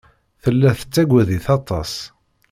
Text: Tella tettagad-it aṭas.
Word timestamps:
Tella 0.41 0.71
tettagad-it 0.79 1.45
aṭas. 1.57 1.93